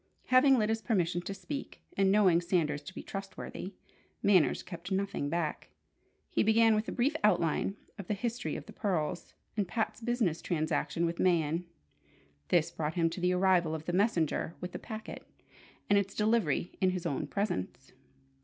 Having 0.29 0.57
Lyda's 0.57 0.81
permission 0.81 1.21
to 1.21 1.33
speak, 1.35 1.83
and 1.95 2.11
knowing 2.11 2.41
Sanders 2.41 2.81
to 2.81 2.93
be 2.95 3.03
trustworthy, 3.03 3.75
Manners 4.23 4.63
kept 4.63 4.91
nothing 4.91 5.29
back. 5.29 5.69
He 6.31 6.41
began 6.41 6.73
with 6.73 6.87
a 6.87 6.91
brief 6.91 7.15
outline 7.23 7.75
of 7.99 8.07
the 8.07 8.15
history 8.15 8.55
of 8.55 8.65
the 8.65 8.73
pearls, 8.73 9.35
and 9.55 9.67
Pat's 9.67 10.01
business 10.01 10.41
transaction 10.41 11.05
with 11.05 11.19
Mayen. 11.19 11.65
This 12.47 12.71
brought 12.71 12.95
him 12.95 13.11
to 13.11 13.21
the 13.21 13.33
arrival 13.33 13.75
of 13.75 13.85
the 13.85 13.93
messenger 13.93 14.55
with 14.59 14.71
the 14.71 14.79
packet, 14.79 15.23
and 15.87 15.99
its 15.99 16.15
delivery 16.15 16.71
in 16.81 16.89
his 16.89 17.05
own 17.05 17.27
presence. 17.27 17.91